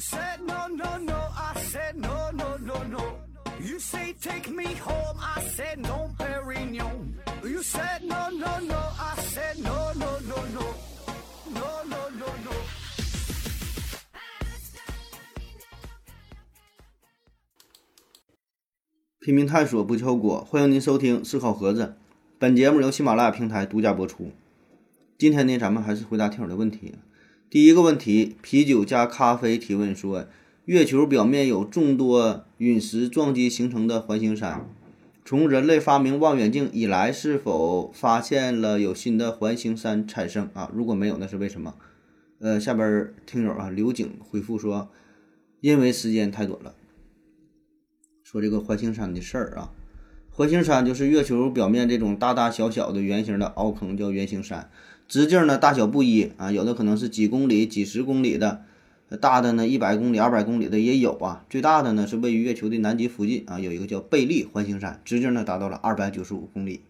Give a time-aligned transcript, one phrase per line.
[0.00, 1.18] said no, no, no.
[1.36, 3.16] I said no, no, no, no.
[3.60, 5.18] You say take me home.
[5.20, 7.14] I said no, Perignon.
[7.44, 8.78] You said no, no, no.
[8.98, 10.74] I said no, no, no, no.
[11.52, 12.52] No, no, no, no.
[19.20, 20.42] 拼命探索，不计后果。
[20.44, 21.84] 欢迎您收听《思考盒子》，
[22.38, 24.32] 本节目由喜马拉雅平台独家播出。
[25.18, 26.94] 今天呢，咱们还是回答听友的问题。
[27.50, 30.28] 第一个问题，啤酒加咖啡提问说，
[30.66, 34.70] 月球表面有众多陨石撞击形成的环形山，
[35.24, 40.70] 从人类发明望远镜以来，是否发现了有新的环形山产生啊？
[40.72, 41.74] 如果没有，那是为什么？
[42.38, 44.88] 呃，下边听友啊，刘景回复说，
[45.60, 46.76] 因为时间太短了。
[48.22, 49.72] 说这个环形山的事儿啊，
[50.30, 54.70] 环形山就是月球表面这种大大小小的圆形的凹坑，叫圆形山。
[55.10, 58.62] 直径呢大小不一啊，有的可能是几公里、几十公里的，
[59.20, 61.44] 大的呢一百公里、二百公里的也有啊。
[61.50, 66.82] 最大的呢是位于月球的南极附近啊，有一个叫贝利环形山，直径呢达到了二百九十五公里。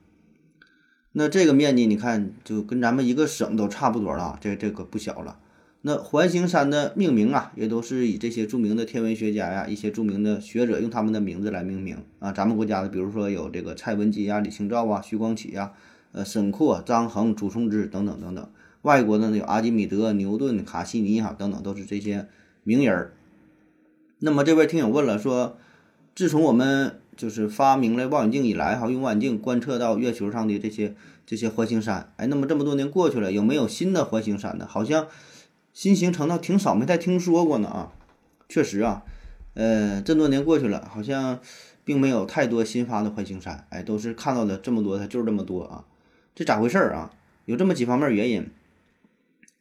[1.12, 5.38] 那这个面积你看就跟咱们一个省都差不多了，这这可不小了。
[5.80, 12.32] 那环形山的命名啊，也都是以这些著名的天文学家呀、一些著名的学者用他们的名字来命名啊。
[12.32, 15.72] 咱们国家的，比如说有这个蔡文姬呀、李清照啊、徐光启呀、
[16.12, 18.50] 呃沈括、张衡、祖冲之等等等等。
[18.82, 22.28] 外国的呢有阿基米德、牛顿、卡西尼哈等等，都是这些
[22.62, 23.12] 名人儿。
[24.18, 25.58] 那么这位听友问了，说
[26.14, 30.94] 自从我们就是发明了望远镜以来，哈，用望远镜观测到月球上的这些
[31.26, 34.66] 这些环形山，哎，那么这么多年过去了，有没有新的环形山呢？
[34.68, 35.06] 好像。
[35.72, 37.92] 新形成的挺少，没太听说过呢啊，
[38.48, 39.04] 确实啊，
[39.54, 41.38] 呃，这么多年过去了，好像
[41.84, 45.84] 并没有太多新发的环形山，哎，都是看到的这么多，它就是这么多啊，
[46.40, 47.12] 这咋回事儿啊？
[47.44, 48.48] 有这么几方面原因，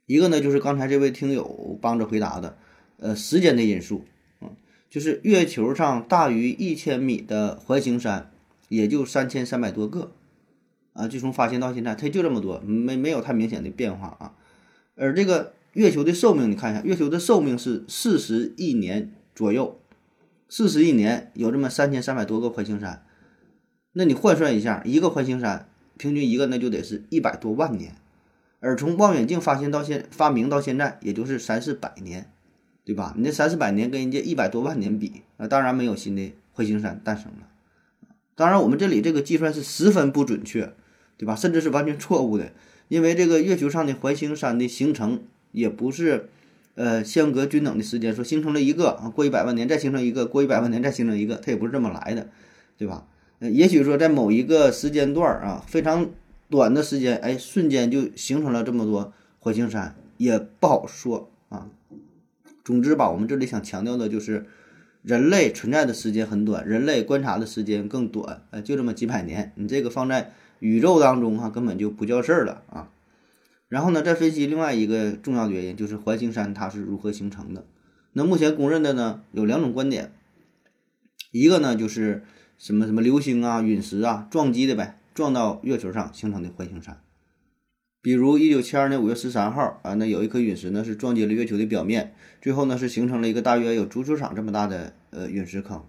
[0.06, 2.58] 一个呢就是刚才这位听友帮着回答的，
[3.00, 4.06] 呃，时间的因素，
[4.40, 4.52] 嗯，
[4.90, 8.32] 就是月球上大于一千米的环形山
[8.70, 10.14] 也就三千三百多个，
[10.94, 14.34] 啊，就从发现到现在，它就这么多，没没有太明显的变化啊，
[14.96, 15.52] 而这个。
[15.74, 19.80] 月球的寿命，你看一下，月球的寿命是四十亿年左右，
[20.48, 23.06] 四十亿年有这么三千三百多个环形山，
[23.92, 27.94] 那你换算一下，一个环形山平均一个那就得是一百多万年，
[28.60, 32.32] 而从望远镜发现到现发明到现在，也就是三四百年，
[32.84, 33.14] 对吧？
[33.16, 37.48] 你这三四百年跟人家一百多万年比，那当然没有新的环形山诞生了。
[38.34, 40.74] 当然，我们这里这个计算是十分不准确，
[41.18, 41.36] 对吧？
[41.36, 42.52] 甚至是完全错误的，
[42.88, 45.22] 因为这个月球上的环形山的形成。
[45.52, 46.30] 也不是，
[46.76, 52.30] 呃，相隔均等的时间，说形成了一个啊，过一百万年再形成一个，过一百万年再形成一个，它也不是这么来的，
[52.78, 53.08] 对吧？
[53.40, 56.10] 也许说在某一个时间段儿啊，非常
[56.50, 61.70] 短的时间，哎，瞬间就形成了这么多环形山，也不好说啊。
[62.66, 64.46] 总之吧，我们这里想强调的就是，
[65.02, 72.92] 人类存在的时间很短，人类观察的时间更短，哎，就这么几百年，你这个放在宇宙当中哈，根本就不叫事儿了啊。
[73.70, 77.66] 然后呢，再分析另外一个重要的原因，就是环形山它是如何形成的。
[78.14, 80.12] 那目前公认的呢，有两种观点，
[81.32, 82.24] 一个呢就是
[82.60, 87.02] 什么什么流星啊、陨石啊撞击的呗，撞到月球上形成的环形山。
[88.02, 95.82] 比如一九七二年五月十三号啊，那有一颗陨石呢是撞击了月球的表面，最后呢是形成了一个大约有足球场这么大的呃陨石坑。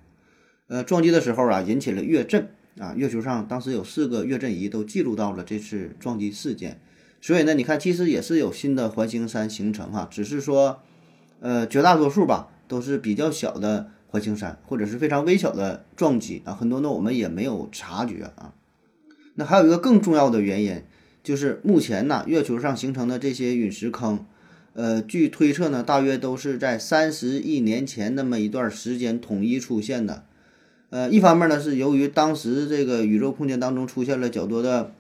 [0.69, 2.49] 呃，撞击的时候啊，引起了月震
[2.79, 6.81] 啊，月球上当时有四个月震仪都记录到了这次撞击事件。
[7.21, 10.81] 所以呢，你看，其实也是有新的环形山形成哈，只是说，
[11.41, 18.53] 呃，绝大多数吧都是比较小的环形山，或者是非常微小的撞击啊，很多呢我们也没有察觉啊。
[19.37, 20.83] 那还有一个更重要的原因，
[21.23, 24.27] 就是目前呢，月球上形成的这些陨石坑，
[24.75, 30.25] 呃，据推测呢，大约都是在三十亿年前那么一段时间统一出现的。
[30.91, 34.93] 呃，一方面呢，是由于当时这个宇宙空间当中出现了较多的。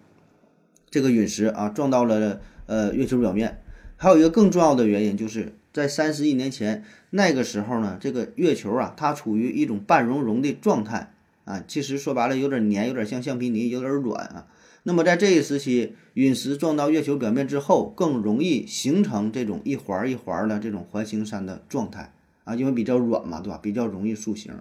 [0.93, 3.63] 这个陨石啊撞到了呃月球表面，
[3.97, 11.13] 还有一个更重要的原因，就是在三十亿年前那个时候呢，这个月球啊它处于一种半熔融的状态
[11.45, 14.47] 啊，其实说白了有点黏，有点像橡皮泥，有点软啊。
[14.83, 22.13] 那么在这一时期，陨石撞到月球表面之后，更容易形成这种一环一环的这种环形山的状态
[22.45, 23.59] 啊，因为比较软嘛，对吧？
[23.63, 24.53] 比较容易塑形。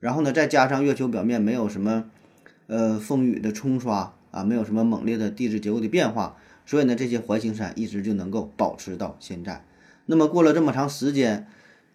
[0.00, 2.04] 然后呢，再加上月球表面没有什么
[2.66, 4.14] 呃风雨的冲刷。
[4.34, 6.36] 啊，没有什么猛烈的地质结构的变化，
[6.66, 9.64] 所以呢，这些环形山一直就能够保持到现在。
[10.06, 11.46] 那么过了这么长时间，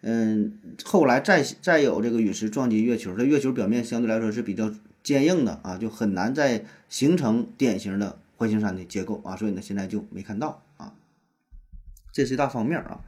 [0.02, 0.54] 嗯，
[0.84, 4.74] 后来再再有这个陨石撞击月球，这月球表面相对来说是比较
[5.04, 10.94] 坚硬的啊，就很难再形成典型的环形山的结构啊，所以呢，现在就没看到啊。
[12.12, 13.02] 这是一大方面啊。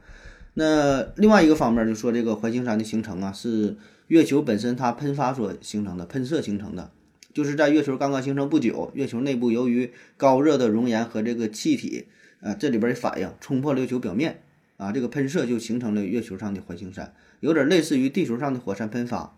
[0.54, 3.76] 那另外一个方面就说这个环形山的形成啊，是
[4.08, 6.90] 月球本身它喷发所形成的，喷射形成的，
[7.32, 12.06] 就是在月球刚刚形成不久，月球内部由于高热的熔岩和这个气体
[12.42, 14.42] 啊这里边的反应冲破了月球表面
[14.82, 19.34] 啊，这个喷射就形成了月球上的环形山，有点类似于地球上的火山喷发。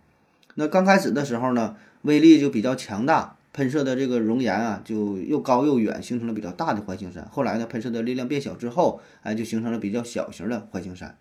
[0.54, 3.36] 那刚开始的时候呢，威力就比较强大。
[3.56, 7.24] 喷射的这个熔岩啊，就又高又远，形成了比较大的环形山。
[7.30, 11.16] 后来呢，喷射的力量变小之后，哎，就形成了比较小型的环形山。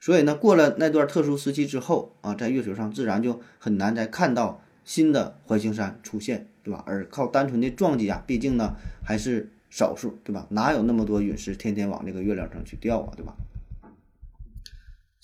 [0.00, 6.82] 所以呢，过了那段特殊时期之后啊，在月球上自然就很难再看到新的环形山出现，对吧？
[6.86, 8.74] 而靠单纯的撞击啊，毕竟呢
[9.04, 10.46] 还是少数，对吧？
[10.48, 13.36] 哪有那么多陨石天天往这个月亮上去掉啊，对吧？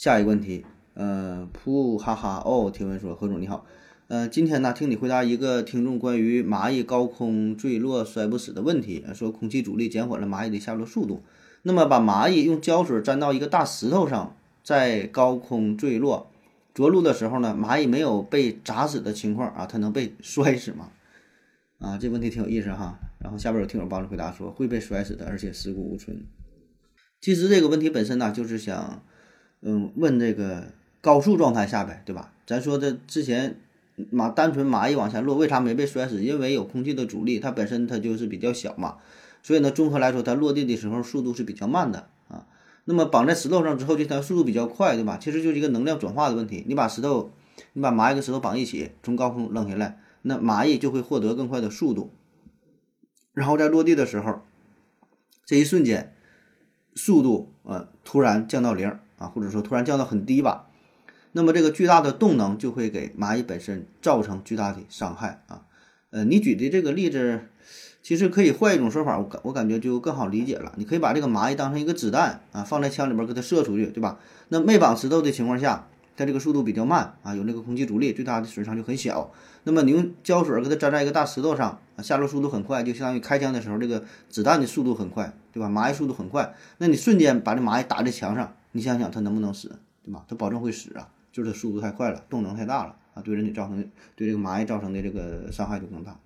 [0.00, 0.64] 下一个问题，
[0.94, 3.66] 呃，噗哈哈哦，提问说何总你好。
[4.08, 11.22] 呃，今天呢，听你回答一个听众关于蚂蚁高空坠落摔不死的问题，说空气阻力减缓了蚂蚁的下落速度。
[11.64, 16.30] 那么，把蚂蚁用胶水粘到一个大石头上，在高空坠落
[16.72, 20.88] 着陆的时候呢，蚂蚁没有被砸死的情况啊，它能被摔死吗？
[21.78, 22.98] 啊，这问题挺有意思哈。
[23.18, 26.24] 然后下边有听友帮着回答说会被摔死的，而且尸骨无存。
[27.20, 29.02] 其实这个问题本身呢，就是想
[29.62, 32.32] 嗯问这个高速状态下呗，对吧？
[32.46, 33.60] 咱说的之前。
[34.10, 36.24] 蚂单纯蚂蚁往下落，为啥没被摔死？
[36.24, 38.96] 因为有空气的阻力，它本身它就是比较小嘛，
[39.42, 42.46] 所以呢，综合来说，它落地的时候速度是比较慢的啊。
[42.86, 45.18] 那么绑在石头上之后，就它速度比较快，对吧？
[45.20, 46.64] 其实就是一个能量转化的问题。
[46.66, 47.30] 你把石头，
[47.74, 52.10] 你把蚂蚁跟石头绑一起，从高空扔下来，那蚂蚁就会获得更快的速度，
[53.34, 54.40] 然后在落地的时候，
[55.44, 56.14] 这一瞬间，
[56.94, 60.66] 速度呃突然降到零啊，或者说突然降到很低吧。
[61.32, 65.62] 那么这个巨大的动能就会给蚂蚁本身造成巨大的伤害啊，
[66.10, 67.42] 呃，你举的这个例子，
[68.02, 70.72] 其实可以换一种说法，我感我感觉就更好理解了。
[70.76, 74.18] 你可以把这个蚂蚁当成一个子弹啊，放在枪里边给它射出去，对吧？
[74.48, 79.30] 那没绑石头的情况下，它这个速度比较慢啊，有那个空气阻力，最大的损伤就很小。
[79.62, 85.68] 那么你用胶水给它粘在一个大石头上啊，下落速度很快，就相当于开枪的时候这个子弹的速度很快，对吧？
[85.68, 90.24] 蚂蚁速度很快，那你瞬间把这蚂蚁打在墙上，你想想它能不能死，对吧？
[90.28, 91.12] 它保证会死啊。
[91.32, 96.18] 就是它速度太快了，动能太大了啊，对人体造成对这个蚂蚁造成的这个伤害就更大。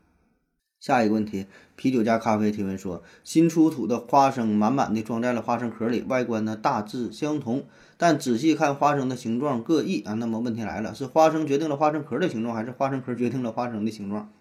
[0.80, 1.44] 下一个问题，
[1.76, 7.66] 啤酒加咖啡提问说：新出土的花生满满的装在了花生壳里，外观呢大致相同，
[7.98, 10.14] 但仔细看花生的形状各异啊。
[10.14, 14.32] 那么问题来了，是花生决定了花生壳的形状，还是花生壳决定了花生的形状？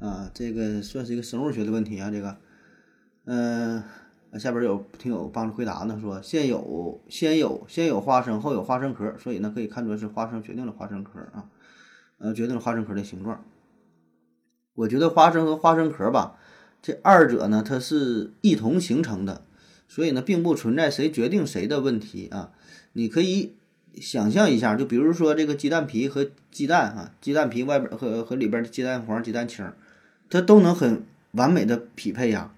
[0.00, 2.36] 啊，这个算是一个生物学的问题啊，这个，
[3.26, 3.84] 嗯。
[4.38, 11.44] 下边有听友帮着回答呢，说先有先有先有花生，后有花生壳，所以呢可以看作是花生决定了花生壳啊，
[12.16, 13.44] 呃决定了花生壳的形状。
[14.74, 16.38] 我觉得花生和花生壳吧，
[16.80, 19.44] 这二者呢它是一同形成的，
[19.86, 22.52] 所以呢并不存在谁决定谁的问题啊。
[22.94, 23.54] 你可以
[23.96, 29.70] 想象一下，就比如说这个鸡蛋皮和鸡蛋啊，鸡蛋皮外边和和里边的鸡蛋黄、鸡蛋清，
[30.30, 32.54] 它都能很完美的匹配呀。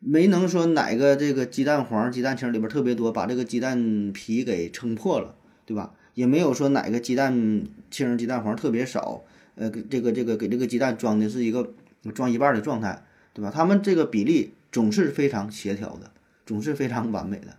[0.00, 5.92] 没能说哪个这个鸡蛋黄、鸡蛋清里边特别多，把这个鸡蛋皮给撑破了，对吧？
[6.14, 9.22] 也没有说哪个鸡蛋清、鸡蛋黄特别少，
[9.54, 11.72] 呃，这个这个给这个鸡蛋装的是一个
[12.14, 13.04] 装一半的状态，
[13.34, 13.52] 对吧？
[13.54, 16.10] 他们这个比例总是非常协调的，
[16.46, 17.56] 总是非常完美的，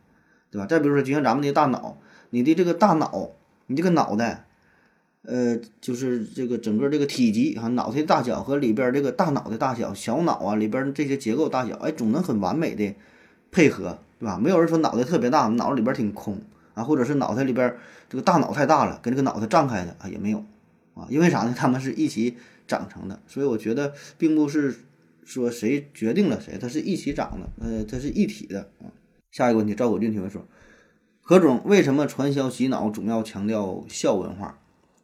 [0.49, 0.65] 对吧？
[0.65, 1.99] 再比如说，就像咱们的大脑，
[2.31, 3.31] 你的这个大脑，
[3.67, 4.47] 你这个脑袋。
[5.23, 12.95] 呃，就是这个整个这个体积啊，脑袋大小和里边这个大脑的大小、小脑啊里边这些结构大小，哎，总能很完美的
[13.51, 14.39] 配合，对吧？
[14.41, 16.41] 没有人说脑袋特别大，脑子里边挺空
[16.73, 17.75] 啊，或者是脑袋里边
[18.09, 20.43] 这个大脑太大了，跟这个脑袋胀开的啊也没有
[20.95, 21.53] 啊，因为啥呢？
[21.57, 22.37] 他们是一起
[22.67, 24.75] 长成的，所以我觉得并不是
[25.23, 28.89] 说谁决定了谁，它是一起长的，呃，它是一体的啊。
[29.31, 30.45] 下一个问题，赵国俊提问说：
[31.21, 34.57] 何总，为什么传销洗脑总要强调孝文化？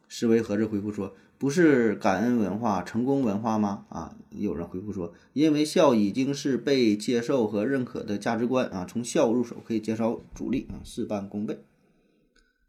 [0.08, 11.62] 思维盒子回复说：“不是感恩文化、成功文化吗？”啊，有人回复说：“因为孝已经是被接受和认可的价值观啊，从孝入手可以减少阻力啊，事半功倍。”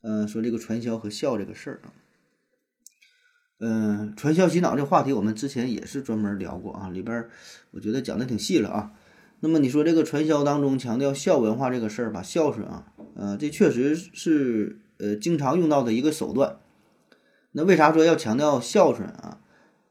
[0.01, 1.91] 嗯，说这个传销和孝这个事儿啊，
[3.60, 7.27] 嗯，传销洗脑这话题我们之前也是专门聊过啊，里边
[7.72, 8.93] 我觉得讲的挺细了啊。
[9.41, 16.58] 那么你说这个传销当中强调孝文化这个事儿吧，孝顺啊，呃，这确实是呃经常用到的一个手段。
[17.59, 19.37] 那为啥说要强调孝顺啊？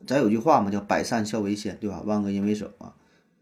[0.07, 2.01] 咱有句话嘛，叫“百善孝为先”，对吧？
[2.07, 2.95] 万恶淫为首啊。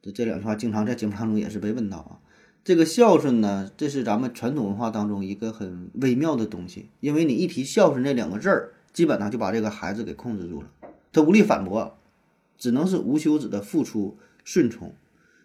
[0.02, 2.18] 这这两句话经常在节目当中也是被问到啊。
[2.64, 10.68] 这个孝顺呢，这是咱们传统文化当中一个很微妙的东西，因为你一提孝顺这两个字儿，基本上就把这个孩子给控制住了，
[11.12, 11.96] 他无力反驳，
[12.58, 14.92] 只能是无休止的付出顺从。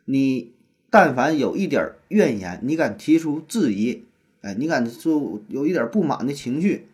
[0.05, 0.53] 你
[0.89, 4.05] 但凡有一点怨言，你敢提出质疑，
[4.41, 6.87] 哎，你敢说有一点不满的情绪，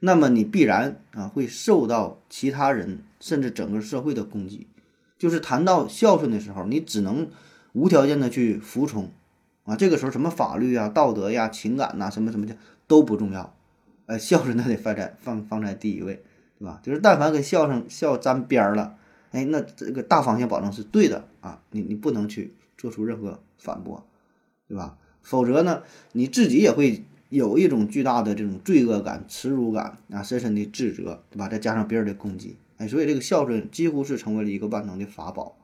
[0.00, 4.66] 那么你必然啊会受到其他人甚至整个社会的攻击。
[5.18, 7.28] 就是谈到孝顺的时候，你只能
[7.72, 9.10] 无条件的去服从
[9.64, 9.74] 啊。
[9.74, 13.56] 这个时候什么法律啊、道德呀、情感呐，什么什么的都不重要，
[14.06, 16.22] 哎，孝顺那得放在放放在第一位，
[16.58, 16.80] 对吧？
[16.84, 18.96] 就是但凡跟孝顺孝沾边儿了，
[19.32, 24.06] 哎，那这个大方向保证是对的啊，你你不能去做出任何反驳，
[24.68, 24.96] 对吧？
[25.20, 31.48] 否则呢，你自己也会有一种巨大的这种罪恶感、耻辱感啊，深深的自责，对吧？
[31.48, 35.56] 再加上别人的攻击，哎，所以这个孝顺几乎是成为了一个万能的法宝。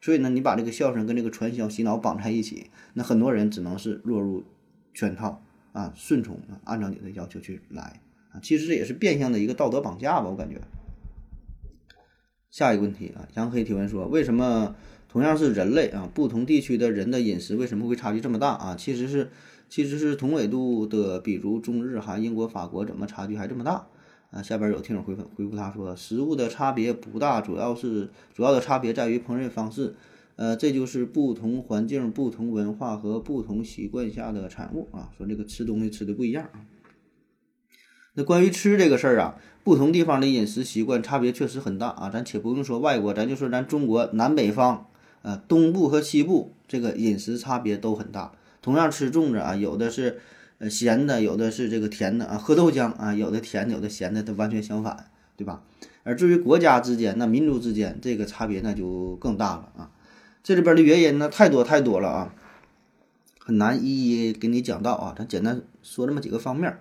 [0.00, 4.44] 所以呢，你把这个孝顺跟这个传销洗脑绑在一起，那很多人只能是落入
[4.94, 8.00] 圈套啊，顺从，按照你的要求去来
[8.32, 8.40] 啊。
[8.42, 10.60] 其实这也是变相的一个道德绑架吧，我感觉。
[12.50, 14.74] 下一个问题啊，杨黑提问说，为什么？
[15.12, 18.76] 同样是人类啊，不同地区的人的饮食为什么会差距这么大啊？
[18.78, 19.28] 其实是，
[19.70, 23.86] 其实是同纬度的，比如中日韩、英国、法国，怎么差距还这么大
[24.32, 24.42] 啊？
[24.42, 29.94] 下边有听友回复回复他说，食物的差别不大，主要是主要的差别在于烹饪方式，
[30.34, 35.08] 呃，这就是不同环境、不同文化和不同习惯下的产物啊。
[35.16, 36.66] 说这个吃东西吃的不一样啊。
[38.14, 42.10] 那关于吃这个事儿啊，不同地方的饮食习惯差别确实很大啊。
[42.10, 44.88] 咱且不用说外国，咱就说咱中国南北方。
[45.22, 48.32] 呃，东部和西部这个饮食差别都很大。
[48.62, 50.20] 同样吃粽子啊，有的是
[50.58, 52.36] 呃咸的，有的是这个甜的啊。
[52.36, 55.62] 喝豆浆啊，有的甜的，有的咸的，它完全相反，对吧？
[56.02, 59.90] 而至于国家之间、那民族之间，这个差别那就更大了啊。
[60.42, 62.34] 这里边的原因呢，太多太多了啊，
[63.38, 65.14] 很难一一给你讲到啊。
[65.16, 66.78] 咱简单说这么几个方面。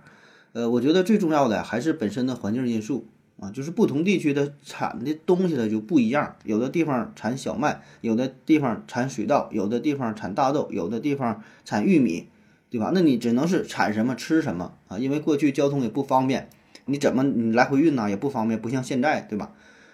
[0.53, 3.07] 呃，我觉得最重要的还是本身的环境因素。
[3.41, 12.27] 啊，就是不同地区的产的东西呢就不一样，有的地方产小麦，有的地方产水稻，有的地方产大豆，有的地方产玉米，
[12.69, 12.91] 对吧？
[12.93, 16.49] 那你只能是产什么吃什么啊，因为过去交通也不方便，
[16.85, 19.51] 你怎么你来回运呐也不方便，不像现在，对吧？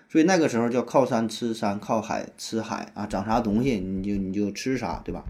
[0.10, 5.24] 所以那个时候叫靠山吃山，靠海吃海啊，长啥东西你就你就吃啥，对吧？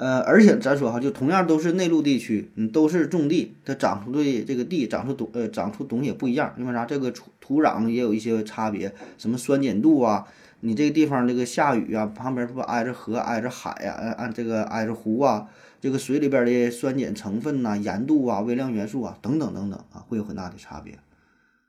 [0.00, 6.86] 呃，而且咱说哈，就同样都是内陆地区，嗯，都是种地，它长出的这个地长出东呃长出东西也不一样，因为啥？
[6.86, 10.26] 这个土土壤也有一些差别，什么酸碱度啊，
[10.60, 15.50] 你这个地方这个下雨啊，旁边不挨着河挨着海呀，按按这个挨着湖啊，
[15.82, 20.98] 这个水里边的酸碱成分呐、盐度啊、微量元素啊等等等等啊，会有很大的差别，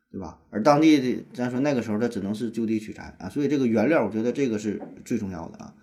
[0.10, 0.38] 对吧？
[0.52, 5.74] 而当地的咱说那个时候它只能是就地取材啊，所以这个原料我觉得这个是最重要的啊。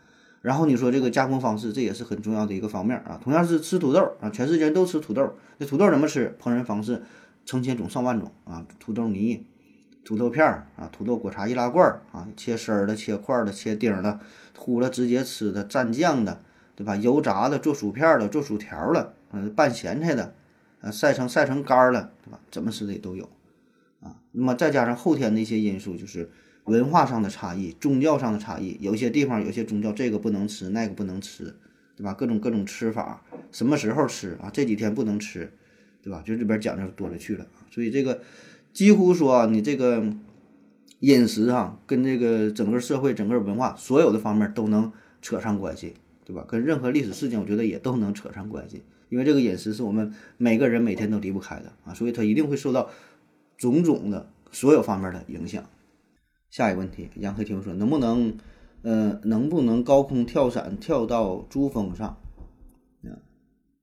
[0.41, 3.19] 然后你说这个加工方式，这也是很重要的一个方面啊。
[3.23, 6.37] 同样是吃土豆啊，全世界人都吃土豆，这土豆怎么吃？
[6.41, 7.03] 烹饪方式
[7.45, 9.45] 成千种上万种啊，土豆泥、
[10.05, 14.21] 土豆片儿啊，土豆果茶易拉罐啊，切丝儿的、切块的、切丁的，
[14.57, 16.41] 糊了直接吃的、蘸酱的，
[16.77, 16.95] 对吧？
[16.95, 20.35] 油炸的、做薯片的、做薯条的，嗯，拌咸菜的，
[20.81, 22.39] 啊，晒成晒成干儿了，对吧？
[22.51, 23.29] 怎么吃的也都有
[24.01, 24.15] 啊。
[24.31, 26.31] 那么再加上后天的一些因素，就是。
[26.69, 31.57] 文化上的差异，宗教上的差异，有些地方有些宗教这个不能吃，那个不能吃，
[31.97, 32.13] 对吧？
[32.13, 34.51] 各种各种吃法，什么时候吃啊？
[34.53, 35.51] 这几天不能吃，
[36.03, 36.23] 对吧？
[36.25, 38.21] 就这边讲究多了去了所以这个
[38.73, 40.05] 几乎说啊你这个
[41.01, 45.95] 饮食哈，跟这个整个社会、整个文化所有的方面都能扯上关系，
[46.25, 46.45] 对吧？
[46.47, 52.91] 跟任何历史事件，我觉得也都能扯上关系，因为这个饮食是我们每个人每天都离不开的啊，所以它一定会受到
[53.57, 55.65] 种种的所有方面的影响。
[56.51, 58.37] 下一个问题，杨黑听说能不能，
[58.83, 62.19] 呃，能不能高空跳伞跳到珠峰上？
[63.05, 63.21] 啊，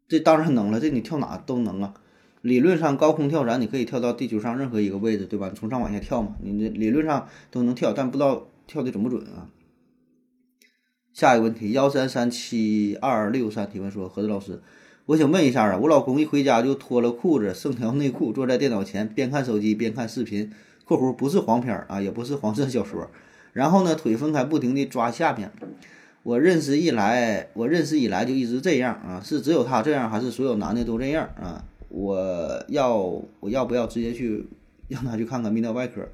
[0.08, 1.94] 这当然能了，这你跳哪都能啊。
[2.42, 5.52] 理论上高空跳伞你可以跳到地球上任何一个位置，对吧？
[5.56, 9.50] 从上往下跳嘛，你这理论上都能跳，但不知道跳的准不准啊。
[11.14, 14.62] 下一个问题，幺三三七二六三提问说，何子老师，
[15.06, 20.52] 我想问一下啊，我老公一回家就脱了裤子，剩条内裤，坐在电脑前边看手机边看视频。
[20.86, 23.10] 括弧不是黄片儿啊，也不是黄色小说，
[23.54, 25.52] 然后呢，腿分开，不停地抓下面。
[26.24, 31.64] 我认识以来，我认识以来就一直这样啊，是只有他这样，还是所有男的都这样啊？
[31.90, 32.96] 我要
[33.40, 34.48] 我要不要直接去
[34.88, 36.08] 让他去看看泌尿外科，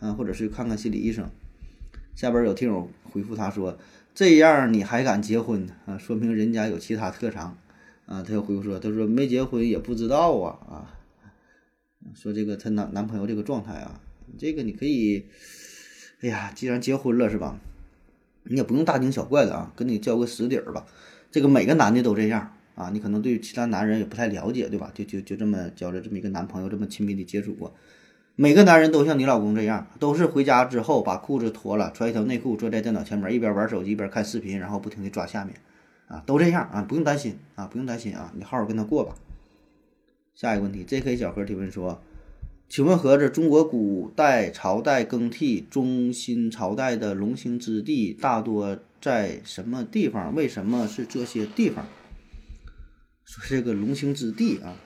[0.00, 1.28] 啊，或者是看看心理医生？
[2.14, 3.78] 下边有听友回复他说
[4.14, 5.96] ：“这样你还敢结婚啊？
[5.96, 7.56] 说明人家有其他特长
[8.06, 10.90] 啊。”他又回复说：“他说没结婚也不知道啊啊，
[12.14, 15.26] 说这个她男男朋友这个状态啊。”你这个你可以，
[16.20, 17.58] 哎呀，既然结婚了是吧？
[18.44, 20.86] 你也不用大惊小怪的啊，跟你交个实底儿吧。
[21.30, 24.90] 这个每个男的都这样啊，你可能对其他男人也不太了解，对吧？
[24.94, 27.74] 就就就这么交了这么一个男朋友，这么亲密的接触过。
[28.36, 35.56] 每个男人都像你老公这样，都是回家之后把裤子脱了，穿一条内裤，坐在电脑前面，一边玩手机一边看视频，然后不停的抓下面，
[36.06, 39.16] 啊，都这样啊，不用担心啊，不用担心啊，你好好跟他过吧。
[40.34, 41.16] 下一个问题，J.K.
[41.16, 42.00] 小何提问说
[42.68, 50.34] ：“请问盒子，中国古代朝代更替中心朝代的龙兴之地大多在什么地方？
[50.34, 51.86] 为什么是这些地方？”
[53.24, 54.76] 说这个龙兴之地啊，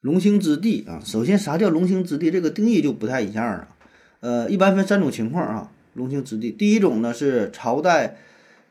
[0.00, 2.32] 龙兴之地啊，首先啥叫龙兴之地？
[2.32, 3.68] 这个定义就不太一样了。
[4.18, 8.16] 呃，一般分三种情况啊，龙兴之地，第一种呢是朝代，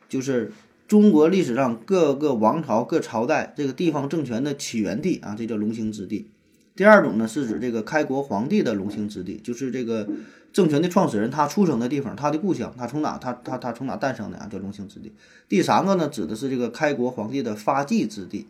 [0.10, 0.52] 就是
[0.86, 6.28] 中国历史上各个王朝、各朝代这个地方政权的起源地啊，这叫龙兴之地。
[6.76, 10.08] 第二种呢是指这个开国皇帝的龙兴之地，就是这个
[10.52, 15.14] 政权的创始人他出生的地方，他的故乡，他从哪他他他从哪诞生的啊，叫龙兴之地。
[15.48, 18.48] 第三个呢指的是这个开国皇帝的发迹之地，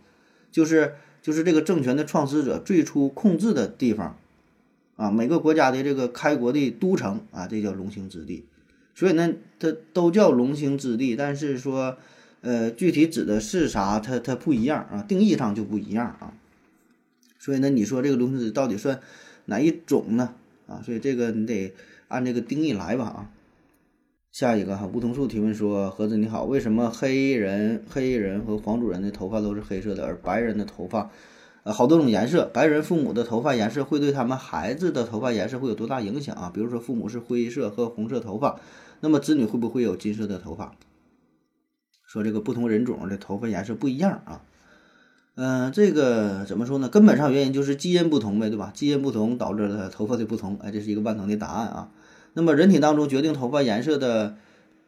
[0.52, 4.18] 就是就是这个政权的创始者最初控制的地方。
[4.96, 8.46] 啊，每个国家的这个开国的都城啊，这叫龙兴之地，
[8.94, 11.98] 所以呢，它都叫龙兴之地，但是说，
[12.42, 16.32] 呃，具体指的是啥，它它不一样啊，定义上就不一样啊。
[17.44, 19.02] 所以呢，你说这个龙兴之地到底算
[19.48, 20.34] 哪一种呢？
[20.66, 21.74] 啊，所以这个你得
[22.08, 23.30] 按这个定义来吧啊。
[24.32, 31.12] 下一个哈，梧桐树提问说：盒子你好，为什么黑人黑人和黄种人的头发都是黑色的，而白人的头发？
[31.64, 36.50] 呃，好多种颜色，白人父母的头发颜色会对他们孩子的头发颜色会有多大影响啊？
[36.54, 38.62] 比如说，父母是灰色和红色头发，
[39.02, 40.74] 那么子女会不会有金色的头发？
[42.08, 44.42] 说这个不同人种的头发颜色不一样啊。
[45.36, 46.88] 嗯，这个怎么说呢？
[46.88, 48.72] 根本上原因就是基因不同呗，对吧？
[48.74, 51.90] 基因不同导致了头发的不同，哎，这是一个万能的答案啊。
[52.34, 54.36] 那么人体当中决定头发颜色的，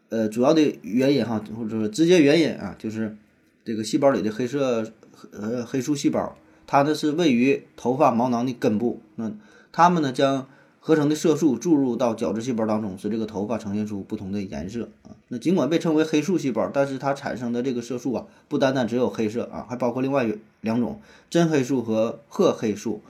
[0.10, 3.18] 呃，主要的原因哈，或者说直接原因啊，就是
[3.64, 4.86] 这个细胞里的黑色
[5.32, 6.36] 呃黑素细胞。
[6.68, 9.32] 它呢是位于头发毛囊的根部，那
[9.72, 10.48] 它们呢将
[10.86, 15.18] 合成的色素注入到角质细胞当中，使这个头发呈现出不同的颜色啊。
[15.30, 23.02] 那尽管被称为黑素细胞，但是它产生的这个色素啊，不单单只有黑色啊，还包括另外两种真黑素和褐黑素。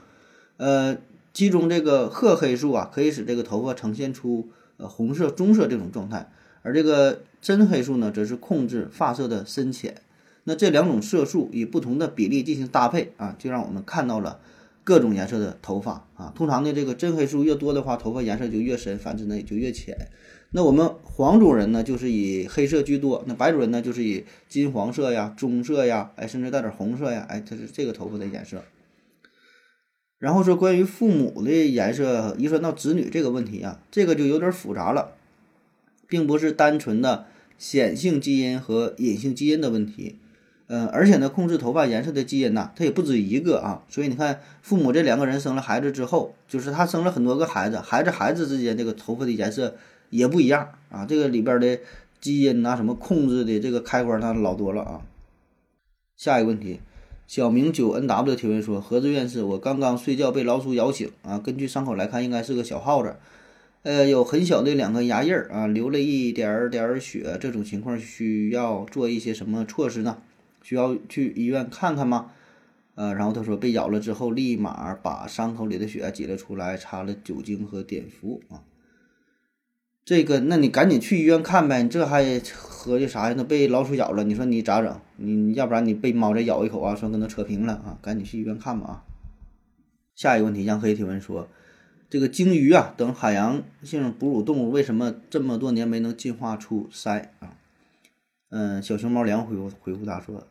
[0.56, 0.96] 呃，
[1.34, 10.00] 其中这个褐黑素啊，可以使这个头发呈现出呃红色、棕色这种状态，而这个真黑素呢，则是控制发色的深浅。
[10.44, 14.40] 那这两种色素以不同的比例进行搭配啊，就让我们看到了
[14.86, 16.32] 各种颜色的头发啊。
[16.36, 20.08] 通常呢，这个真黑素越多的话，头发颜色就越深，反之呢也就越浅。
[20.52, 28.62] 那我们黄种人呢，就是以黑色居多；那白种人呢，就是以金黄色呀、棕色呀，哎，甚至带点红色呀，哎，它是这个头发的颜色。
[30.18, 35.14] 然后说关于父母的颜色遗传到子女这个问题啊，这个就有点复杂了，
[36.08, 37.26] 并不是单纯的
[37.58, 40.16] 显性基因和隐性基因的问题。
[40.68, 43.84] 嗯，而且呢，控制头发颜色的基因呐，它也不止一个啊。
[43.88, 49.76] 所以你看，父母这两个人生了孩子之后，就是他生了很多个孩子，孩子孩子之间这个头发的颜色
[50.10, 51.06] 也不一样啊。
[51.06, 51.78] 这个里边的
[52.20, 55.02] 基因呐，什么控制的这个开关它老多了啊。
[56.16, 56.80] 下一个问题，
[57.28, 63.14] 小明九 N W 提问说：何志院士，我刚刚睡觉被老鼠咬醒啊，根据伤口来看，应该是个小耗子，
[63.82, 70.18] 呃，有很小的两个牙印儿啊，流了一点点血，这种情况需要做一些什么措施呢？
[70.66, 72.32] 需要去医院看看吗？
[72.96, 78.64] 呃，然后他说被咬了之后，立马把伤口里的血挤了出来，擦了酒精和碘伏啊。
[80.04, 83.34] 这个，那你赶紧去医院看呗，你这还合计啥呀？
[83.36, 85.00] 那被老鼠咬了，你说你咋整？
[85.18, 89.04] 你要不然你被猫再咬一口啊，算跟它扯平了啊，赶紧去医院看吧啊。
[90.16, 91.48] 下一个问题，杨黑提问说，
[92.10, 97.54] 这个鲸鱼啊等海洋性哺乳动物为什么这么多年没能进化出鳃啊？
[98.48, 100.44] 嗯，小熊猫粮回复回复他说。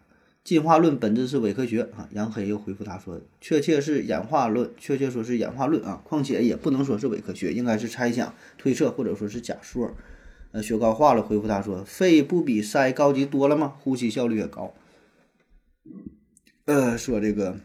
[0.45, 2.07] 进化论本质是伪科学啊！
[2.11, 5.99] 杨黑又回复他说：“确切是演化论，确切说是演化论啊！
[6.03, 9.91] 况且也不能说是伪科学，应该是猜想、推测或者说是假说。”
[10.53, 13.73] 呃，雪糕化了回复他说：“肺不比鳃高级多了吗？
[13.79, 14.75] 呼吸效率也高。”
[16.65, 17.57] 呃，说这个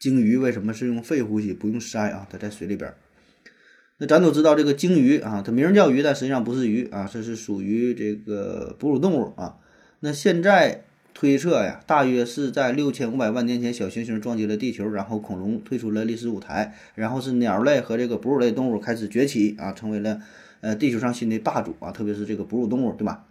[0.00, 2.26] 鲸鱼为什么是用肺呼吸不用鳃啊？
[2.28, 2.92] 它在水里边。
[3.98, 9.58] 那咱都知道这个鲸鱼啊，它名叫鱼，但实际上不是鱼啊，这是属于这个哺乳动物啊。
[10.00, 10.86] 那现在。
[11.14, 20.20] 推测呀，大约是在六千五百万年前，小行星撞击了地球，然后恐龙退出了历史舞台，然后是鸟类和这个哺乳类动物开始崛起啊，成为了
[20.60, 23.24] 呃地球上新的霸主啊，特别是这个哺乳动物，对吧？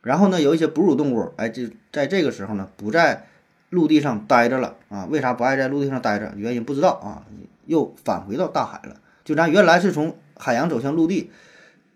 [0.00, 3.26] 然后呢，有一些哺乳动物，哎，就在这个时候呢，不在
[3.68, 5.04] 陆地上待着了啊。
[5.04, 6.32] 为啥不爱在陆地上待着？
[6.36, 7.26] 原因不知道啊，
[7.66, 8.96] 又返回到大海了。
[9.24, 11.30] 就咱原来是从海洋走向陆地。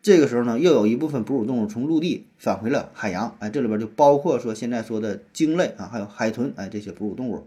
[0.02, 7.46] 这个时候呢，又有一部分哺乳动物从陆地返回了海洋，哎，这里边就包括说现在说的鲸类啊，还有海豚，哎，这些哺乳动物。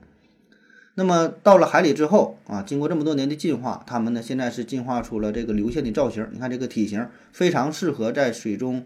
[0.95, 6.27] 那么到了海里之后啊，经过这么多年的进化，它们呢现在是进化出了这个流线的造型。
[6.31, 8.85] 你看这个体型非常适合在水中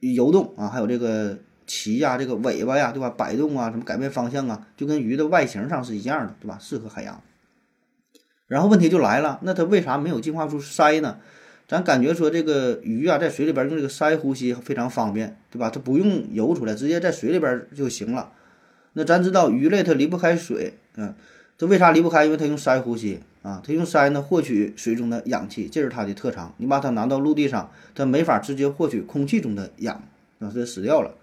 [0.00, 3.10] 游动啊，还有这个鳍呀、这个尾巴呀，对吧？
[3.10, 6.58] 摆动啊，什么改变方向啊，就跟鱼的外形上是一样的，对吧？
[6.60, 7.22] 适合海洋。
[8.48, 11.18] 然后问题就来了，那它为啥没有进化出鳃呢？
[11.68, 15.68] 咱感觉说这个鱼啊，在水里边用这个鳃呼吸非常方便，对吧？
[15.68, 18.32] 它不用游出来，直接在水里边就行了。
[18.94, 21.14] 那咱知道鱼类它离不开水，嗯，
[21.58, 22.24] 这为啥离不开？
[22.24, 26.54] 因为它用鳃呼吸啊，它用鳃呢获取水中的氧气，这是它的特长。
[26.56, 30.02] 你把它拿到陆地上，它没法直接获取空气中的氧，
[30.38, 31.14] 那它死掉了。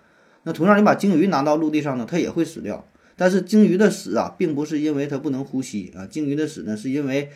[0.44, 2.88] 那同样，你把鲸鱼拿到陆地上呢，它也会死掉。
[3.16, 7.32] 但是鲸鱼的死啊，并不是因为它不能呼吸啊，鲸鱼的死呢，是因为，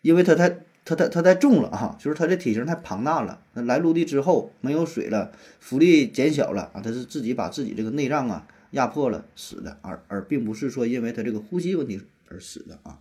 [0.00, 0.60] 因为它太。
[0.88, 3.38] 它它它太重了啊，就是它的体型太庞大了。
[3.52, 13.00] 那来陆地之后没有水了，浮力减小了啊，它是自己把自己这个内脏啊压迫了死的，而而并不是说因为它这个呼吸问题而死的啊。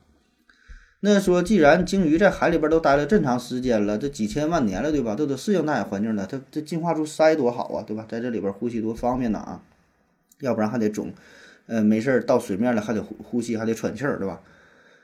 [1.00, 5.16] 那说既然鲸鱼在海里边都待了这么长时间了，这几千万年了，对吧？
[5.16, 8.06] 都得适应大海环境了，它这进化出鳃多好啊，对吧？
[8.10, 9.62] 在这里边呼吸多方便呐啊，
[10.42, 11.14] 要不然还得总，
[11.68, 14.42] 呃，没事儿到水面了还得呼呼吸还得喘气儿，对吧？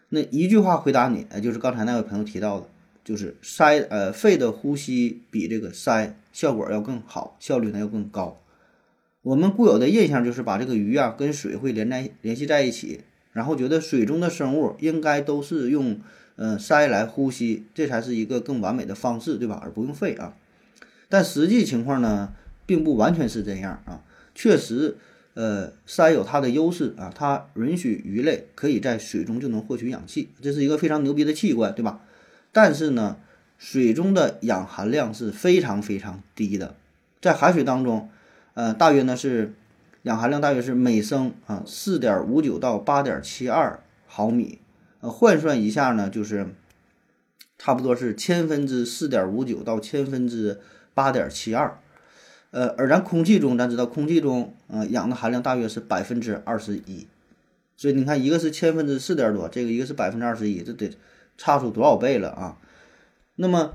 [0.10, 2.68] 那一句话回答你，就是刚才那位朋友提到的。
[3.04, 8.40] 就是鳃，呃，肺的呼吸比这个鳃效果要更好，效率呢要更高。
[9.22, 16.00] 我们固有的印象就是把这个鱼啊跟水会连在联系在一起，然后觉得水中的生物应该都是用，
[16.36, 19.62] 呃，鳃来呼吸，这才是一个更完美的方式，对吧？
[19.64, 20.36] 而不用肺啊。
[21.08, 22.34] 但实际情况呢，
[22.66, 24.04] 并不完全是这样啊。
[24.36, 24.98] 确实，
[25.36, 32.02] 呃，鳃有它的优势啊，它允许鱼类可以在水中就能获取氧气，这是一个非常牛逼的器官，对吧？
[32.54, 33.18] 但是呢，
[33.58, 36.76] 水中的氧含量是非常非常低的，
[37.20, 38.10] 在海水当中，
[38.54, 39.54] 呃，大约呢是
[40.04, 44.60] 氧含量大约是每升啊四点五九到八点七二毫米，
[45.00, 46.54] 呃，换算一下呢，就是
[47.58, 50.60] 差不多是千分之四点五九到千分之
[50.94, 51.80] 八点七二，
[52.52, 57.08] 呃，而咱空气中，咱知道空气中，呃，氧的含量大约是百分之二十一，
[57.76, 60.92] 所以你看，一个是千分之四点多，这个一个是百分之二十一，这得。
[61.38, 62.58] 差出多少倍了啊？
[63.36, 63.74] 那么，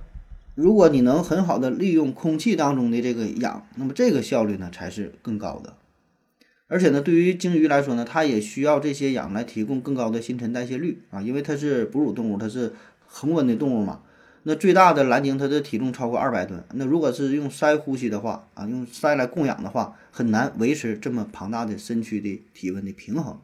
[0.55, 5.75] 如果你能很好的利用空气当中的这个氧，那么这个效率呢才是更高的。
[6.69, 12.75] 而且呢，对于鲸鱼来说呢，它也需要这些氧来提供更高的新陈代谢率啊，因为它是哺乳动物，它是
[13.07, 14.03] 恒温的动物嘛。
[14.45, 23.39] 那最大的蓝鲸它的体重超过二百吨，那如果是用鳃呼吸的话啊，用鳃来供氧的话，很难维持这么庞大的身躯的体温的平衡。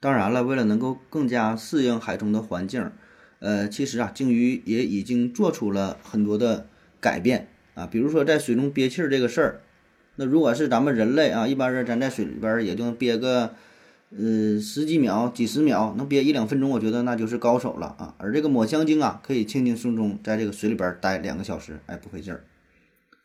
[0.00, 2.90] 当然了，为了能够更加适应海中的环境，
[3.38, 6.66] 呃，其实啊，鲸鱼也已经做出了很多的
[7.00, 9.60] 改变啊，比如说在水中憋气儿这个事儿，
[10.16, 13.54] 那如果是咱们人类啊，一般人咱在水里边也就能憋个
[14.08, 18.14] 呃十几秒、几十秒，能憋一两分钟，我觉得那就是高手了啊。
[18.16, 22.44] 而这个抹香鲸啊，可以轻轻松松在这个水里边待两个小时，哎，不费劲儿。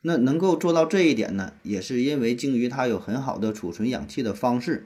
[0.01, 4.85] 那能够做到这一点呢，也是因为鲸鱼它有很好的储存氧气的方式。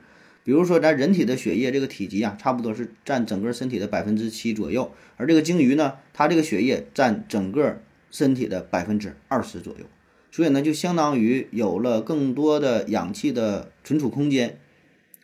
[0.50, 9.86] 比如说，咱人体的血液这个体积啊，差不多是占整个身体的百分之七左右，而这个鲸鱼呢，它这个血液占整个身体的百分之二十左右，
[10.32, 14.58] 所以呢，就相当于有了更多的氧气的存储空间。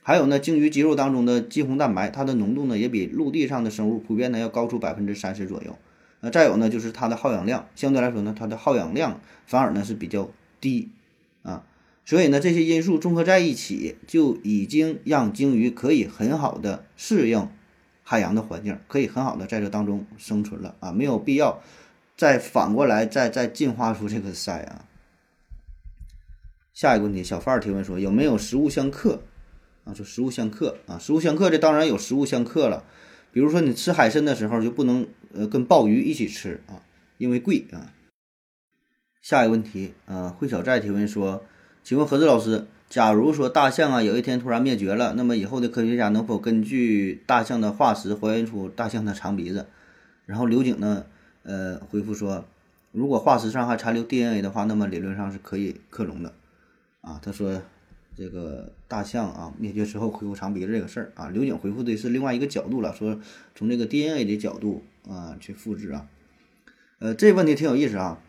[0.03, 5.75] 还有呢，鲸鱼肌肉当中的肌红蛋白，它的浓度呢，也比陆地上的生物普遍呢要高出百分之三十左右。
[6.19, 10.29] 那再有呢，就是它的耗氧量，相对来说呢，它的耗氧量反而呢是比较
[10.61, 10.89] 低
[11.41, 11.65] 啊。
[12.07, 17.49] 所以呢，这些因素综合在一起，就已经让鲸鱼可以很好的适应
[18.03, 21.63] 海洋的环境，可以很好的在这当中生存了啊，没有必要
[22.15, 24.85] 再反过来再再进化出这个鳃啊。
[26.75, 29.23] 下一个问题，小范儿提问说，有没有食物相克
[29.83, 29.91] 啊？
[29.95, 32.83] 说食物相克啊，食物相克这当然有食物相克了，
[33.31, 36.83] 比如说你吃海参的时候就不能呃跟鲍鱼一起吃啊，
[37.17, 37.91] 因为贵啊。
[39.23, 41.43] 下一个问题，呃，惠小寨提问说。
[41.85, 49.67] 请问何志老师，假如说大象啊有一天突然灭绝了，那么以后的科学家能否根据大象的化石还原出大象的长鼻子？
[50.25, 51.05] 然后刘景呢，
[51.43, 52.43] 呃，回复说，
[52.91, 56.33] 如果化石上还残留 DNA 的话，那么理论上是可以克隆的。
[57.01, 57.61] 啊，他说
[58.17, 63.19] 这个大象啊灭绝之后恢复长鼻子这个事儿啊，刘景回复的是另外一个角度了，说
[63.53, 66.07] 从这个 DNA 的角度啊去复制啊，
[66.97, 68.19] 呃，这问题挺有意思啊。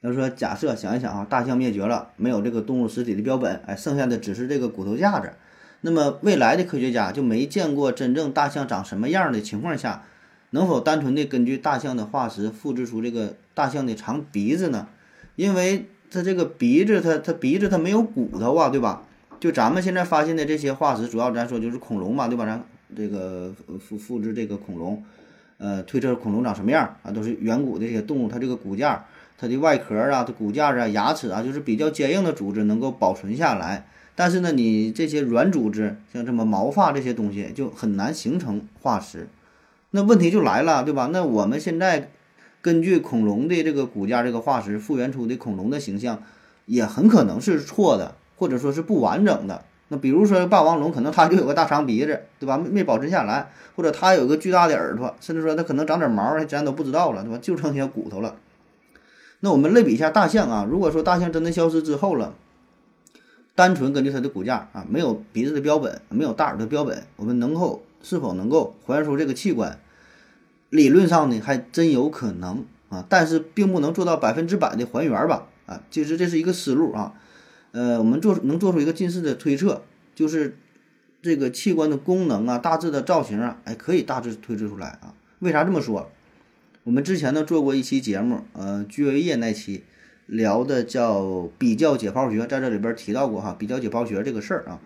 [0.00, 5.32] 要说假设想一想啊，大象灭绝了，没有这个动物尸体的标本，哎，剩下的只是这个骨头架子。
[5.80, 10.04] 那么未来的科学家就没见过真正大象长什么样的情况下，
[10.50, 14.86] 能否单纯的根据大象的化石复制出这个大象的长鼻子呢？
[15.34, 19.02] 因为它这个鼻子，它它鼻子它没有骨头啊，对吧？
[19.40, 22.44] 就咱们现在发现的这些化石，主要咱说就是恐龙嘛，对吧？
[22.44, 22.64] 咱
[22.96, 25.02] 这个复复制这个恐龙，
[25.58, 29.04] 呃，推测恐龙长什么样啊，都是远古的这些动物，它这个骨架。
[29.40, 33.86] 它的外壳啊，它骨架啊，牙齿啊，就是比较坚硬的组织能够保存下来。
[34.16, 39.28] 但是呢，你这些软组织，像这么毛发这些东西，就很难形成化石。
[39.92, 41.08] 那问题就来了，对吧？
[41.12, 42.10] 那我们现在
[42.60, 46.20] 根据恐龙的这个骨架、这个化石复原出的恐龙的形象，
[46.66, 49.62] 也很可能是错的，或者说是不完整的。
[49.86, 52.58] 那比如说霸王龙，可能它就有个大长鼻子，对吧？
[52.58, 57.38] 没没保存下来，或者它有个巨大的耳朵，甚至说它可能长点毛，咱都不知道了，对吧？
[57.40, 58.34] 就剩下骨头了。
[59.40, 62.34] 那我们类比一下大象啊，如果说大象真的消失之后了，
[63.54, 69.78] 单纯根据它的骨架啊，没有鼻子的标本，没有大耳朵标本，我们能够是否能够还原出这个器官？
[70.70, 75.46] 理论上呢，还真有可能啊，但是并不能做到百分之百的还原吧？
[75.66, 77.14] 啊，其实这是一个思路啊。
[77.72, 79.82] 呃，我们做能做出一个近似的推测，
[80.14, 80.56] 就是
[81.22, 85.14] 这个器官的功能啊，大致的造型啊，哎，可以大致推测出来啊。
[85.38, 86.10] 为啥这么说？
[86.84, 89.84] 我们之前呢做过一期节目，呃，居维叶那期
[90.26, 94.80] 聊的叫比较解剖学，在这里边提到过哈，比较解剖学这个事儿啊，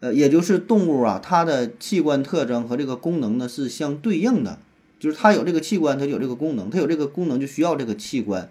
[0.00, 4.58] 呃，也就是动物啊，它的器官特征和这个功能呢是相对应的，
[5.00, 8.48] 就是它有这个器官，它有这个功能，它有这个功能就需要这个器官。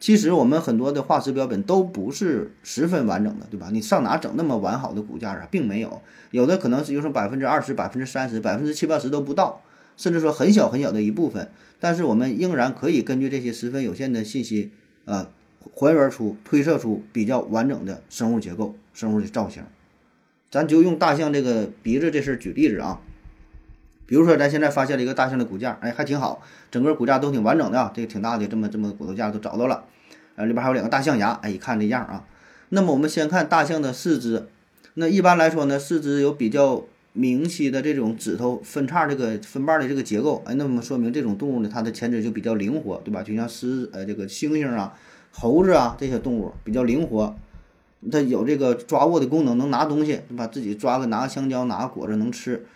[0.00, 3.70] 其实我们很多的化石标本都不是十分完整的，对吧？
[3.72, 5.48] 你上哪整那么完好的骨架啊？
[5.50, 9.62] 并没有，有的可能是就剩百分之二十、百分之三十、百分之七八十都不到，
[9.96, 11.50] 甚至说很小很小的一部分。
[11.80, 14.70] 但是我们仍然可以根据这些十分有限的信息，
[15.04, 15.30] 呃，
[15.74, 19.62] 还原出、推测出比较完整的生物结构、生物的造型。
[20.50, 23.00] 咱就用大象这个鼻子这事儿举例子啊，
[24.06, 29.84] 比如说咱现在发现了一个大象的骨架，哎，还挺好，整个骨架都挺完整的啊，这个挺大的，这么这么骨头架都找到了。
[30.36, 32.24] 呃，里边还有两个大象牙，哎，一看这样啊。
[32.70, 34.48] 那么我们先看大象的四肢，
[34.94, 43.22] 那一般来说呢，四肢有比较明晰的这种指头分叉这个分瓣的这个结构，哎，那么说明这种动物呢，它的前肢就比较灵活，对吧？
[43.22, 44.94] 就像狮呃这个猩猩啊、
[45.30, 47.34] 猴子啊这些动物比较灵活，
[48.12, 50.46] 它有这个抓握的功能，能拿东西，对吧？
[50.46, 52.66] 自己抓个拿个香蕉、拿个果子能吃。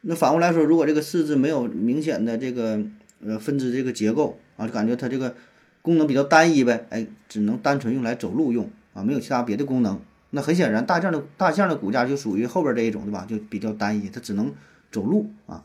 [0.00, 2.80] 那反过来说，如果这个四肢没有明显的这个
[3.24, 5.34] 呃分支这个结构啊，就感觉它这个。
[5.80, 9.98] 功能比较单一呗，哎，只能单纯用来走路用啊，没有其他别的功能。
[10.30, 13.24] 那很显然，大象的大象的骨架就属于后边这一种，对吧？
[13.28, 14.52] 就比较单一，它只能
[14.92, 15.64] 走路啊。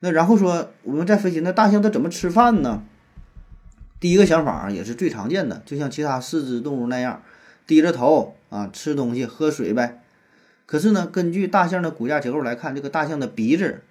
[0.00, 2.82] 那然后说，我们再分析，那大象它怎么吃饭呢？
[4.00, 7.22] 第一个想法也是最常见的，就像其他四肢动物那样，
[7.66, 10.02] 低着头啊吃东西喝水呗。
[10.66, 13.82] 可是呢，根据大象的骨架结构来看，这个大象的鼻子，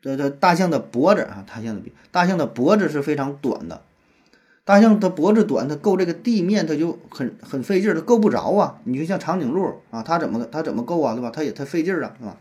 [0.00, 3.82] 这这大象的脖子啊，大象的鼻，大象的脖子是非常短的。
[4.64, 8.80] 大象它脖子短，它够这个地面，它就很很费劲儿，它够不着啊。
[8.84, 11.30] 你就像长颈鹿啊，它怎么它怎么够啊，对吧？
[11.30, 12.36] 它也它费劲儿啊，是吧？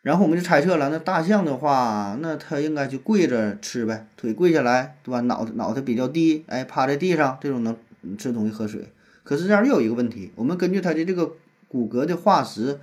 [0.00, 5.20] 然后我们就猜测了，那大象的话，那它应该就跪着吃呗，腿跪下来，对吧？
[5.20, 7.76] 脑脑袋比较低，哎，趴在地上，这种能
[8.16, 8.90] 吃东西喝水。
[9.22, 11.34] 可是这样又有一个问题，我们根据它的这个
[11.68, 12.80] 骨骼的化石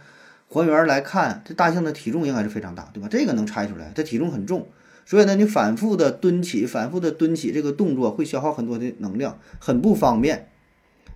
[0.47, 3.09] 还原来看，这大象的体重应该是非常大，对吧？
[3.09, 4.67] 这个能猜出来，它体重很重。
[5.09, 10.49] 所以呢，你反复的蹲起，反复的蹲起这个动作会消耗很多的能量，很不方便。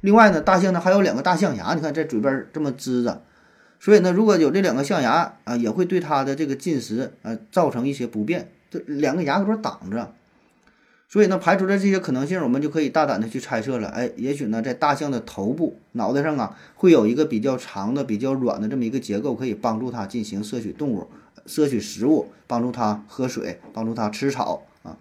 [0.02, 3.22] 另外呢，大象呢还有两个大象牙，你看在嘴边这么支着，
[3.80, 8.52] 所以呢，如果有这两个象牙啊，也会对它的这个进食啊造成一些不便。
[8.72, 10.12] 这两个牙搁这挡着，
[11.14, 13.88] 所以呢，排除了这些可能性，我们就可以大胆的去猜测了。
[13.90, 21.08] 哎，也许呢，在大象的头部、脑袋上啊，会有一个比较长的、比较软的这么一个结构，可以帮助它进行摄取动物。
[21.46, 24.98] 摄取食物，帮助它喝水，帮助它吃草啊。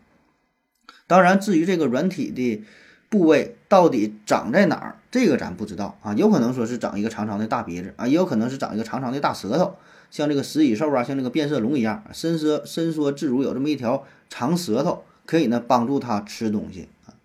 [1.06, 2.62] 当然，至于这个软体的
[3.08, 6.12] 部位到底长在哪儿，这个咱不知道啊。
[6.12, 9.76] 有可能说是长一个长长的大鼻子啊，也有可能是长一个长长的大舌头，
[10.10, 17.16] 像这个食蚁兽啊，像这个变色龙一样，伸缩伸缩自如，有这么一条长舌头，可以呢帮助它吃东西啊。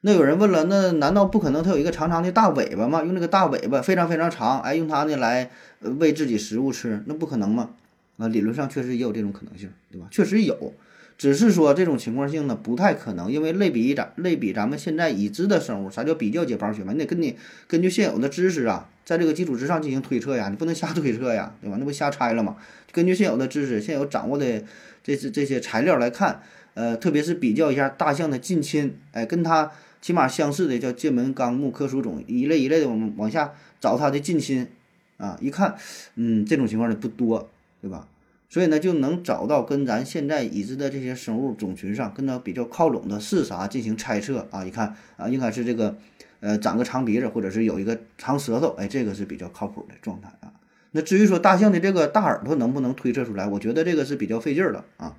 [0.00, 3.02] 那有人问了，那难道不可能它有一个长长的大尾巴吗？
[3.02, 7.68] 用这个大尾巴非常非常长，哎，用它呢来喂自己食物吃，那不可能吗？
[8.16, 10.08] 啊，理论上确实也有这种可能性，对吧？
[10.10, 10.72] 确实有，
[11.18, 16.94] 只是说这种情况性呢不太可能，因为类比咱类比咱们现在已知的生物，啥叫比较解剖学嘛？
[16.94, 21.76] 你得跟你根据现有的知识啊，在这个基础之上进行推测呀，你不能瞎推测呀，对吧？
[21.78, 22.56] 那不瞎猜了吗？
[22.92, 24.62] 根据现有的知识、现有掌握的
[25.04, 26.40] 这这这些材料来看，
[26.76, 34.68] 呃，特别是比较一下大象的近亲，哎，跟它起码相似的叫剑门纲目科属种一类一类的，我们往下找它的近亲
[35.16, 35.74] 啊，一看，
[36.14, 37.50] 嗯，这种情况的不多。
[37.82, 38.08] 对吧？
[38.48, 44.64] 所以呢，就能找到跟咱现在已知的这些生物种群上跟它比较靠拢的是啥进行猜测啊？
[44.64, 45.96] 一看啊，应该是这个，
[46.40, 50.50] 呃，长个长鼻子，或者是有一个长舌头，哎，这个是比较靠谱的状态啊。
[50.92, 55.14] 那至于说大象的这个大耳朵能不能推测出来，我觉得这个是比较费劲儿的啊。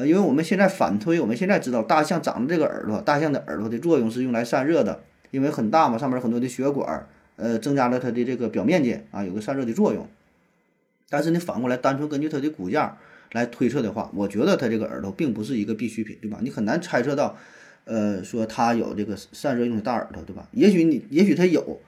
[0.00, 10.08] 呃，因为我们现在反推，我们现在知道大象长的这个耳朵，大象的耳朵的作用是用来散热的，因为很大嘛，上面很多的血管，呃，增加了它的这个表面积啊，有个散热的作用。
[11.10, 12.96] 但是你反过来单纯根据它的骨架
[13.32, 16.38] 来推测的话，我觉得它这个耳朵并不是一个必需品，对吧？
[16.40, 17.36] 你很难猜测到，
[17.84, 20.48] 呃，说它有这个散热用的大耳朵，对吧？
[20.52, 21.78] 也许你，也许它有，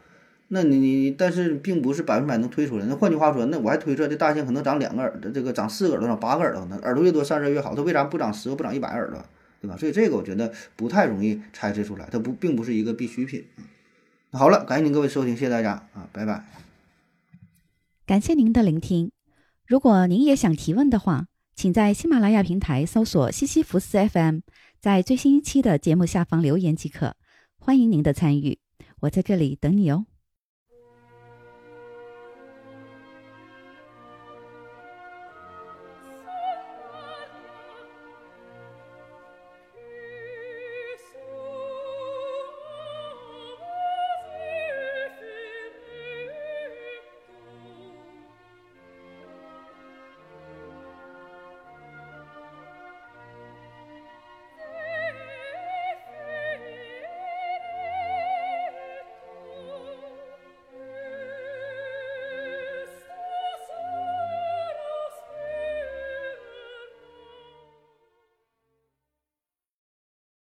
[0.55, 2.85] 那你你，但是并不是百分百能推出来。
[2.85, 6.79] 那换句话说，那我还推测这大象可能长两个耳朵，这个长四个耳朵，长八个耳朵呢？
[6.83, 9.25] 耳朵越多散热越好，它为啥不长十个，不长一百耳朵，
[9.62, 9.79] 对吧？
[9.79, 13.43] 所以这个我觉得不太容易猜测出来，它不并不是一个必需品。
[14.31, 16.45] 好了，感谢您各位收听，谢谢大家啊，拜拜。
[18.05, 19.11] 感谢您的聆听。
[19.67, 24.41] 如果您也想提问的话，请在喜马拉雅平台搜索“西西弗斯 FM”，
[24.79, 27.17] 在最新一期的节目下方留言即可。
[27.59, 28.59] 欢迎您的参与，
[29.01, 30.05] 我在这里等你哦。